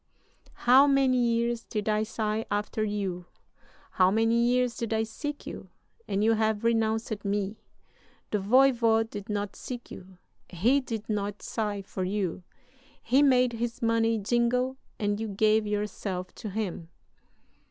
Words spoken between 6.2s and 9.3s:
you have renounced me! The voyvode did